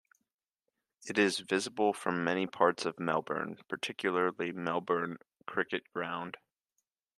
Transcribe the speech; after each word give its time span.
It 1.07 1.19
is 1.19 1.37
visible 1.41 1.93
from 1.93 2.23
many 2.23 2.47
parts 2.47 2.85
of 2.87 2.99
Melbourne, 2.99 3.59
particularly 3.67 4.49
the 4.49 4.53
Melbourne 4.57 5.19
Cricket 5.45 5.83
Ground. 5.93 6.37